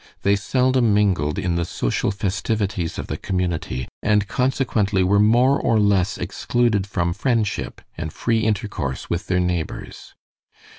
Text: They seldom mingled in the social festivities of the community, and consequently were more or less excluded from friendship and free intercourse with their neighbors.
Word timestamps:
They 0.23 0.35
seldom 0.35 0.95
mingled 0.95 1.37
in 1.37 1.57
the 1.57 1.63
social 1.63 2.09
festivities 2.09 2.97
of 2.97 3.05
the 3.05 3.17
community, 3.17 3.87
and 4.01 4.27
consequently 4.27 5.03
were 5.03 5.19
more 5.19 5.59
or 5.59 5.79
less 5.79 6.17
excluded 6.17 6.87
from 6.87 7.13
friendship 7.13 7.81
and 7.99 8.11
free 8.11 8.39
intercourse 8.39 9.11
with 9.11 9.27
their 9.27 9.39
neighbors. 9.39 10.15